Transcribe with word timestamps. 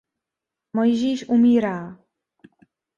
Mojžíš 0.73 1.27
umírá. 1.29 1.93